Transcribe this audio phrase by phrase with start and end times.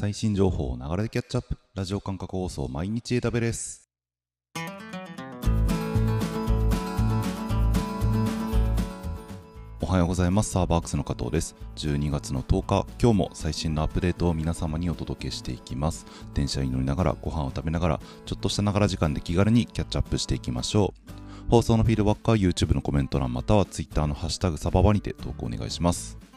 [0.00, 3.90] 最新情報を流れでキャッチアップラジオ感覚放送毎日枝部です。
[9.80, 10.50] おはようございます。
[10.50, 11.56] サーバークスの加藤です。
[11.74, 16.06] 12月の10日今日も最新のアップデートを皆様にお届けしていきます。
[16.32, 21.50] 電車に乗りながらご飯を食べながらちょっとしたながら時間で気軽にキャッチアップしていきましょう。
[21.50, 26.27] 放送のフィードバックは YouTube のコメント欄または Twitter のハッシュタグサババにて投稿お願いします。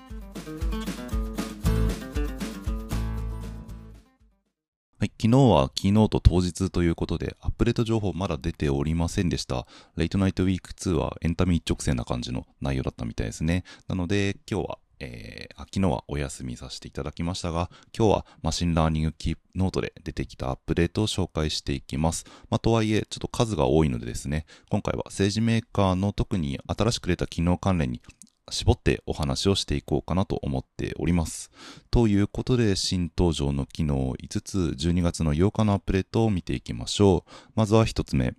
[5.22, 9.68] 昨日は昨日と土日ということで、アップデート情報まだ出ておりませんでした。
[9.96, 13.64] Late Night Week 2はエンタメ一直線な感じの内容だったみたいですね。
[13.88, 22.26] なので、今日は、えー、昨日はお休みさせていただきましたが、今日は Machine Learning Keynote で出てきたアップデートを紹介していきます。
[22.50, 28.02] まあ、とはいえ、ちょっと数が多いのでですね、今回は SageMaker の特に新しく出た機能関連に
[28.52, 31.50] 絞ってお話をしていこうかなと思っております。
[31.90, 37.32] ということで、新登場の機能5つ、12月の8日のアップデートを見ていきましょう。
[37.56, 38.36] まずは1つ目。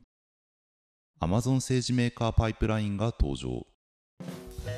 [1.21, 3.67] Amazon 政治メーカーパイプラインが登場。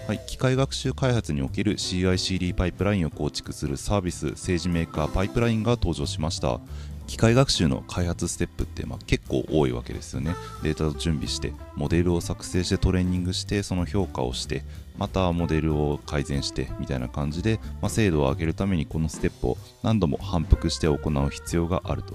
[0.07, 6.61] はい、機械学習開発における CI/CD パイプラインを構築するサービス政治メーカーパイプラインが登場しました
[7.07, 14.65] 機械学習の開発ステップってまあ結構多いわけですよねデータを準備してモデルを作成してトレーニングしてその評価をして
[14.97, 22.15] またモデルを改善してみたいな感じで、まあ、精度を上げるためにこのステップを何度も反復して行う必要があると。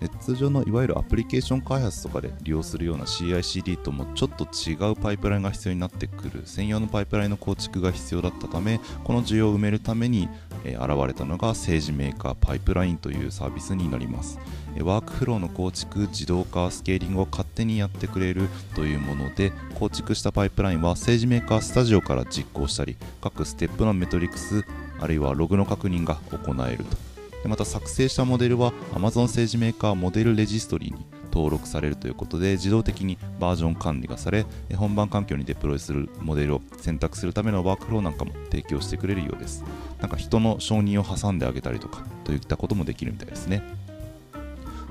[0.00, 6.42] で通常のいわゆるアプリケーション開発とかで利用するような CI/CD ともちょっと違うパイプラインが必要になってくる。
[6.46, 10.28] 専用のパイプラインの構築が必要だったためこの需要を埋めるために、
[10.64, 14.38] え、現れたのが政治メーカーパイプラインというサービスになります。
[14.76, 24.64] えワークフローの構築自動化スケーリングを勝手にやってくれるというもので構築したパイプラインは政治メーカースタジオから実行したり各ステップのメトリクス
[25.00, 26.96] あるいはログの確認が行えると。
[27.42, 31.04] でまた作成したモデルは Amazon 政治メーカーモデルレジストリーに
[31.40, 34.44] 登録されるということで自動的にバージョン管理がされ
[34.76, 39.64] 本番環境にデプロイするモデルを選択するためのワークフローなんかも提供してくれるようです。
[40.00, 43.62] なんか人の承認を挟んであげたりとかといったこともできるみたいですね。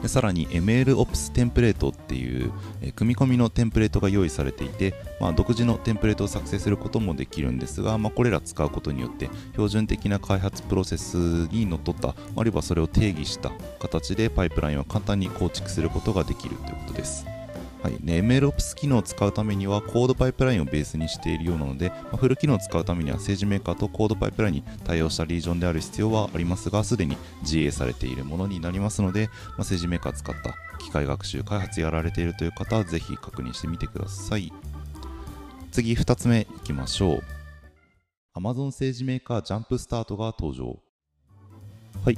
[0.02, 2.52] でさらに MLOps テンプレートっていう、
[2.82, 11.18] え組み込みのテンプレートが用意されていて、まあ、独自のテンプレートを作成することもできるんですが、まあ、これら使うことによって標準的な開発プロセス
[11.52, 17.39] にのっとったあるいはそれを定義した形でパイプラインを簡単に構築することができるということです。
[17.82, 34.52] はいね、MLOps 機能を使うためにはコードパイプラインをベースにしているようなので、まあ、フル機能を使うためには政治メーカーとコードパイプラインに対応したリージョンである必要はありますが、すでに GA されているものになりますので、まあ、政治メーカーを使った機械学習開発やられているという方はぜひ確認してみてください。
[35.72, 37.24] 次、2つ目いきましょう。
[38.36, 40.80] Amazon 政治メーカージャンプスタートが登場。
[42.04, 42.18] はい、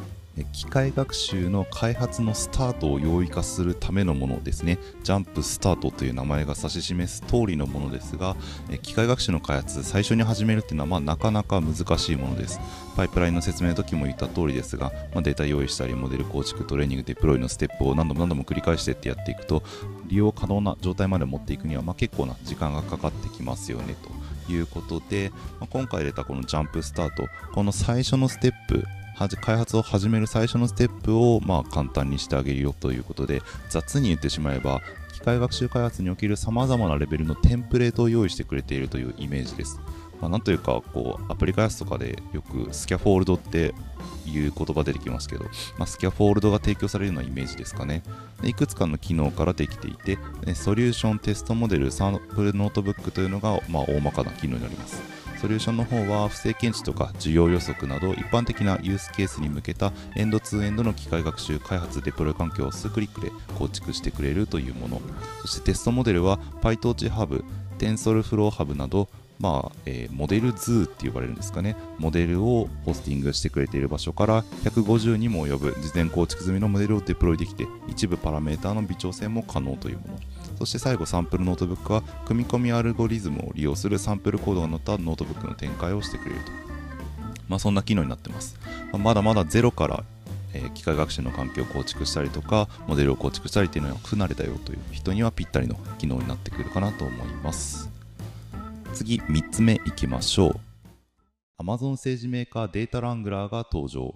[0.54, 4.80] 機械学習の開発のスタートを容易化するためのものですね。
[5.04, 8.38] ジャンプスタートという名前が指し示す通りのものですが、
[8.82, 12.60] 機械学習の開発、最初に始めるっていうのは、まあ、なかなか難しいものです。
[12.96, 19.64] パイプラインの説明の時も言った通りですが、まあ、データ用意したり、モデル構築、トレーニング、デプロイのステップを何度も何度も繰り返してってやっていくと、
[20.08, 23.96] 利用可能な状態まで持っていくには、まあ、結構な時間がかかってきますよね
[24.48, 28.86] ということで、まあ、今回出たこのジャンプスタート、この最初のステップ、
[29.30, 34.82] 開発を始める最初のステップをまあ簡単にしてあげるよということで雑に言ってしまえば
[35.14, 39.80] 機械学習開発におけるさまざまなレベルのテンプレートを用意してくれているというイメージです。
[40.20, 43.74] まあ、なんというかこうアプリ開発とかでよくスキャフォールドって
[44.26, 45.46] いう言葉出てきますけど、
[45.78, 48.04] まあ、スキャフォールドが提供されるようなイメージですかね
[48.42, 48.50] で。
[48.50, 50.18] いくつかの機能からできていて、
[50.54, 55.02] ソリューションテストモデル、サンプルノートブックというのが、まあ、大まかな機能になります。
[55.42, 65.02] ソリューションの方は不正検知とか需要予測など一般的なユースケースに向けたエンドツーエンドの機械学習開発デプロイ環境を数クリックで構築してくれるというもの。
[65.42, 67.44] そしてテストモデルは PyTorch Hub、
[67.80, 69.10] TensorFlow Hub など
[69.42, 80.20] まあえー、 Model Zoo って呼ばれるんですかね、モデルをホスティングしてくれている場所から150にも及ぶ事前構築済みのモデルをデプロイできて、一部パラメータの微調整も可能というもの。
[80.60, 86.52] そして最後、サンプルノートブックは、組み込みアルゴリズムを利用するサンプルコードが載ったノートブックの展開をしてくれると。
[87.50, 88.60] まあ、そんな機能になってます。
[88.92, 90.04] まあ、まだまだゼロから
[90.54, 97.91] え、機械学習の環境を構築したりとかモデルを構築したりっていうのは不慣れだよという人にはぴったりの機能になってくるかなと思います
[98.92, 101.62] 次3つ目いきましょう。
[101.62, 104.16] Amazon 政治メーカーデータラングラーが登場。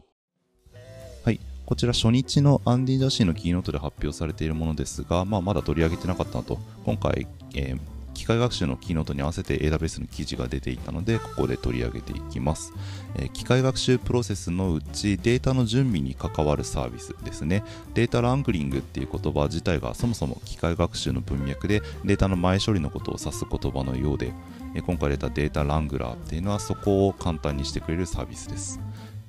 [1.24, 1.40] はい。
[1.66, 6.60] こちら初日のアンディ・ジャシーのキーノートで発表されているものですが、まあ、まだ取り上げてなかったなと。
[6.86, 12.74] 今回、えー機械学習のキーノートに合わせて AWS の記事が出ていたのでここで取り上げていきます、
[13.18, 17.64] え、機械学習プロセスのうちデータの準備に関わるサービスですね。
[17.94, 24.34] データラングリングっていう言葉自体がそもそも機械学習の文脈でデータの前処理のことを指す言葉のようで、
[24.74, 28.80] え、今回出たデータラングラーっていうのはそこを簡単にしてくれるサービスです。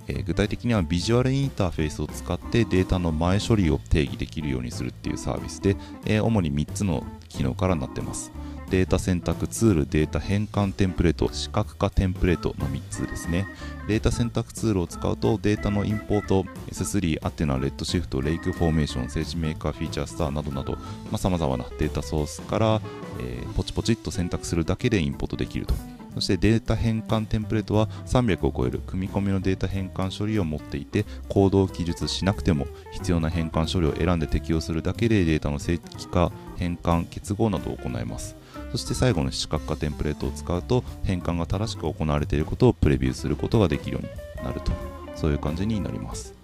[0.09, 8.31] え、具体的にはビジュアルインターフェースを使ってデータの前処理を定義できるようにするっていうサービスで、え、主に3つの機能からなってます。
[8.71, 13.47] データ選択ツール、データ変換テンプレート、視覚化テンプレートの3つですね。
[13.87, 20.77] データ選択ツールを使うとデータのインポート、S3、アテナ、レッドシフト、レイクフォーメーション、政治メーカー、フィーチャースターなどなど、
[21.17, 22.81] さまざ、まなデータソースから、
[23.21, 25.75] えー、ポチポチっと選択するだけでインポートできると。
[26.17, 38.35] そしてデータ変換テンプレートは300を超える組み込みのデータ変換処理を持っていて行動記述しなくても必要な変換処理を選んで適用するだけでデータの正規化変換結合などを行います
[38.73, 44.73] そして最後の視覚化テンプレートを使うと変換が正しく行われていることをプレビューすることができるようになると
[45.15, 46.35] そういう感じになります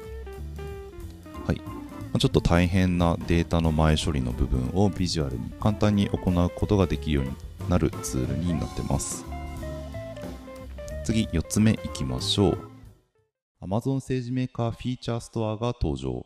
[1.46, 1.60] はい
[2.18, 7.32] ちょっと大変なデータの前処理の部分をビジュアルに簡単に行うことができるように
[7.68, 9.24] なるツールになってます
[11.04, 12.58] 次、4つ目いきましょう。
[13.60, 16.24] Amazon SageMaker Feature Store が登場。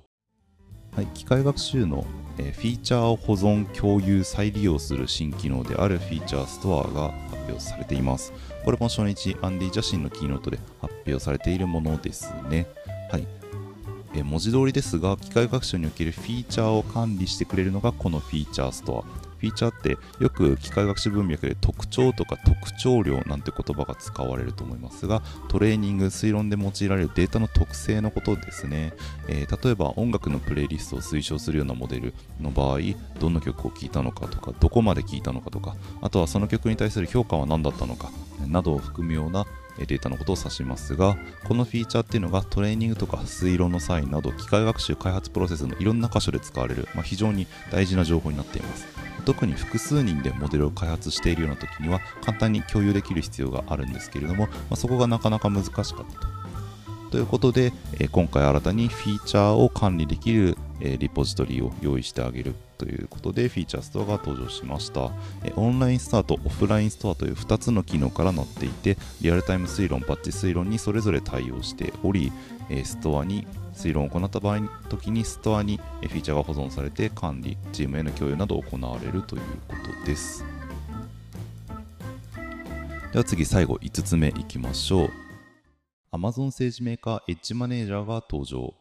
[0.97, 2.07] はい、機械学習の、
[2.39, 8.33] え、フィーチャーを保存、共有、再利用する新機能であるフィーチャーストアが発表されています。
[8.65, 12.67] これも初日、アンディ・ジャシンのキーノートで発表されているものですね。
[13.11, 13.27] はい。
[14.15, 19.26] え、文字通りですが、機械学習におけるフィーチャーを管理してくれるのがこのフィーチャーストア。
[19.47, 28.93] ィーチャーってよく機械学習文脈で特徴とか特徴量なんて言葉が使われると思いますがトレーニング推論で用いられるデータの特性のことですね、
[29.29, 32.79] えー、例えば音楽のプレイリストを推奨するようなモデルの場合
[33.19, 38.11] どんな曲を聴いたのかとかどこまで聴いたのかとかあとはその曲に対する評価は何だったのか
[38.47, 39.47] などを含むような
[39.85, 48.87] データのことを指しますがこのフィーチャーっていうのがトレーニングとか推論の際など機械学習開発プロセスのいろんな箇所で使われる、まあ、非常に大事な情報になっています
[49.27, 56.47] 特に複数人でモデルを開発しているような時には簡単に共有できる必要があるんですけれども、まあ、そこがなかなか難しかったと。
[57.11, 65.11] ということで、え今回新たにフィーチャーを管理できる、えリポジトリを用意してあげるということでフィーチャーストアが登場しました、
[65.45, 72.33] えオンラインストアとオフラインストアという2つの機能からなっていてリアルタイム推論、バッチ推論にそれぞれ対応しており、
[72.69, 80.45] えストアに推論を行った場合時にストアにフィーチャーが保存されて管理、チームへの共有など行われるということです。
[83.13, 85.11] では次最後5つ目いきましょう。
[86.13, 88.75] Amazon 政治メーカーエッジマネージャーが登場。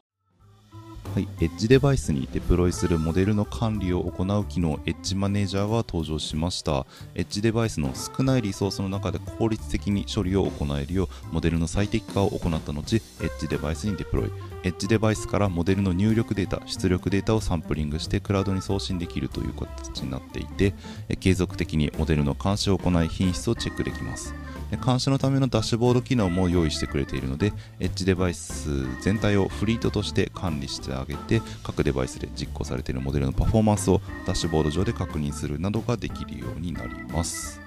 [1.15, 6.85] はい、エッジデバイスにデプロイするモデルの管理を行う機能エッジマネージャーが登場しました。
[7.15, 14.31] エッジデバイスの少ないリソースの中で効率的に処理を行えるようモデルの最適化を行った後エッジデバイスにデプロイ。
[14.63, 20.73] エッジデバイスからモデルの入力データ出力データをサンプリングしてクラウドに送信できるという形になっていて
[21.21, 24.35] 継続的にモデルの監視を行い品質をチェックできます。
[24.71, 28.69] 監視のためのダッシュボード機能も用意してくれているので、エッジデバイス
[29.01, 37.61] 全体をフリートとして管理してあげて、各デバイスで実行されているモデルのパフォーマンスをダッシュボード上で確認するなどができるようになります。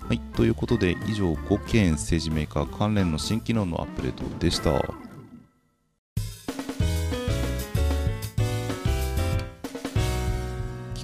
[0.00, 5.11] はい、ということで、以上5件政治メーカー関連の新機能のアップデートでした。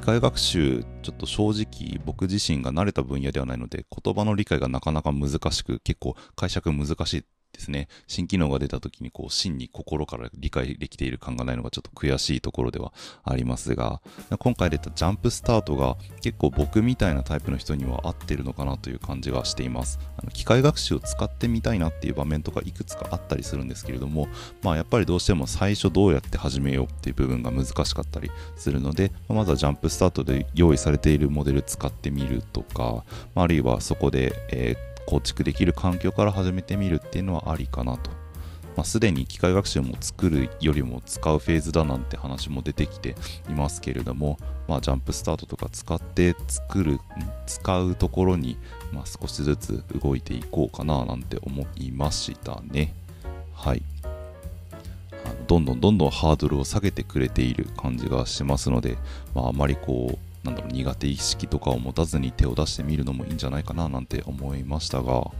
[0.08, 7.24] 械学習、ちょっと正直僕自身が慣れた分野ではないので、言葉の理解がなかなか難しく、結構解釈難しい
[7.58, 12.92] ですね、新機能が出た時にこう真に心から理解できている感がないのがちょっと悔しいところでは
[13.24, 14.00] ありますが、
[14.38, 19.98] 今回出たジャンプスタートが結構僕みたいなタイプの人には合ってるのかなという感じがしています。
[20.16, 24.28] あの機械学習を使ってみたいなっていう場面とかいくつかあったりするんですけれども、
[24.62, 38.10] まあやっぱりどうしても最初どうやって始めようっていう部分が難しかったりするので、まずはジャンプスタートで用意されているモデル使ってみるとか、あるいはそこで、えー構築できる環境から始めてみるっていうのはありかなと。
[38.76, 43.16] まあ、すでに機械学習も作るよりも使うフェーズだなんて話も出てきて
[43.48, 44.38] いますけれども、
[44.68, 47.00] まあ、ジャンプスタートとか使って作る、
[47.46, 48.58] 使うところに、
[48.92, 52.92] まあ、少しずつ動いていこうかななんて思いましたね。
[53.54, 53.82] はい。
[55.46, 58.98] どんどんどんどんハードルを下げてくれている感じがしますので、
[59.34, 65.30] まあ、あまりこうなんだろう苦手意識とかを持たずに手を出してみるのもいいんじゃないかななんて思いましたが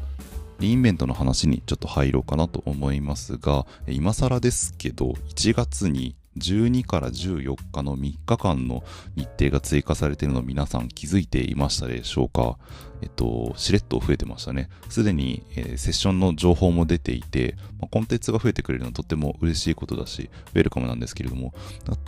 [0.61, 8.85] リインベントの話にちょっと入ろうかなと思いますが今更ですけど1月に12から14日の3日間の
[9.17, 12.59] 日程が追加されているのを皆さん気づいていましたでしょうか？
[13.03, 14.69] えっと、しれっと増えてましたね。
[14.89, 21.53] すでに、えー、セッションの情報も出ていて、まあ、コンテンツが増えてくれるのはとっても嬉しいことだし、ウェルカムなんですけれども、
[21.85, 21.99] 確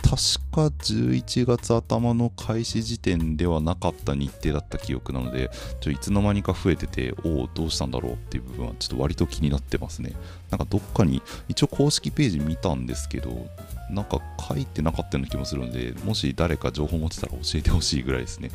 [0.51, 10.13] か11月頭の開始時点ではなかった日程だった記憶なので、ちょいつの間にか増えてて、おお、どうしたんだろうっていう部分はちょっと割と気になってますね。
[10.49, 13.47] なんかどっかに、一応公式ページ見たんですけど、
[13.89, 18.51] なんか書いてなかったような気もするので、もし誰か情報持ってたら教えてほしいぐらいですね。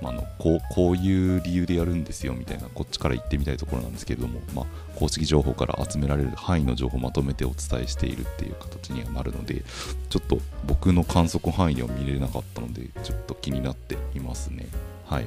[0.00, 9.64] まあ、のこうこういう理由でやるんですよみたいなこっちから言ってみたいところなんですけれども、まあ、公式情報から集められる範囲の情報をまとめてお伝えしているっていう形にはなるので
[10.08, 14.66] ちょっと僕の観測範囲では見れなかったのでちょっと気になっていますね。
[15.06, 15.26] はい。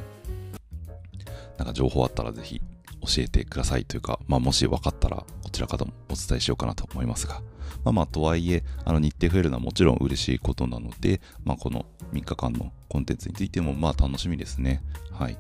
[1.58, 2.62] なんか情報あったらぜひ
[3.02, 7.42] 教えてくださいというか、まあ、もし分かったらこちらからもお伝えしようかなと思いますが、
[7.84, 14.82] まあまあとはいえ、あの日程増えるのはもちろん嬉しいことなので、まあこの3日間のコンテンツについてもまあ楽しみですね。
[15.12, 15.38] はい。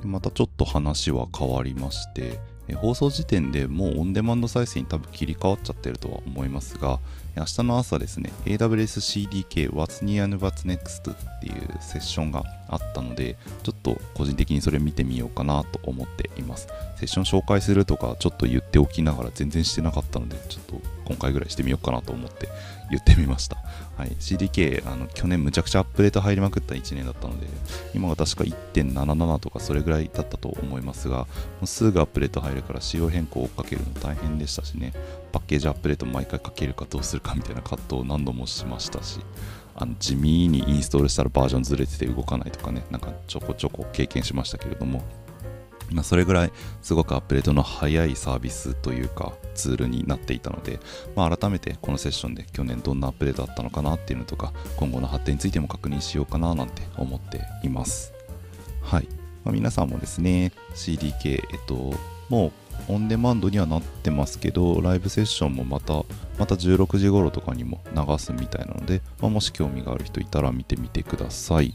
[0.00, 2.38] でまたちょっと話は変わりまして、
[2.68, 6.98] え放送時点でもうオンデマンド再生に多分切り替わっちゃってるとは思いますが、
[7.36, 16.68] 明日の朝ですね、AWS CDK What's New and What's Next っていうセッションがあったので、ちょっと個人的にそれ見てみようかなと思っています。
[16.96, 22.48] セッション紹介するとかちょっと言っておきながら全然してなかったので、ちょっと今回ぐらいしてみようかなと思って
[22.90, 23.56] 言ってみました。
[23.96, 27.46] はい、CDK、あの去年むちゃくちゃアップデート入りまくった1年だったので、
[27.94, 31.26] 今が確か1.77とかそれぐらいだったと思いますが、も
[31.62, 34.92] うすぐアップデート入るから仕様変更を追っかけるの大変でしたしね、
[35.32, 39.20] パッケージアップデート毎回かけるかどうするかみたいな葛藤を何度もしましたし、
[39.76, 45.02] あの地味にインストールしたらバージョンずれてて動かないとかね、なんかちょこちょこ経験しましたけれども、
[45.90, 46.52] まあ、それぐらい
[46.82, 50.80] すごくアップデートの早いサービスというかツールになっていたので、
[51.14, 58.12] まあ、改めてこのセッションで去年どんなアップデートだったのかなっていうのとか今後の発展についても確認しようかななんて思っています。
[58.82, 59.08] はい、
[59.44, 61.94] まあ、皆さんもですね CDK えっと
[62.28, 62.52] もう
[62.88, 66.04] オンデマンドにはなってますけどライブセッションもまた
[66.38, 71.74] また16時頃とかにも流すみたいなので、まあ、もし興味がある人いたら見てみてください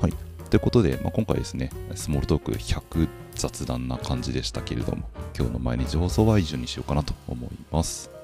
[0.00, 8.17] はいということで、まあ、今回ですね、スモールトーク100雑談な感じでしたけれども、今日の毎日放送は以上にしようかなと思います。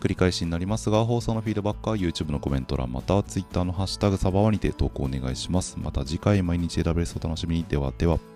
[0.00, 5.76] 繰り返しになりますが、放送のフィードバックは YouTube のコメント欄、または Twitter のハッシュタグサバワにて投稿お願いします。
[5.78, 7.64] また次回毎日 AWS を楽しみに。
[7.64, 8.29] ではでは。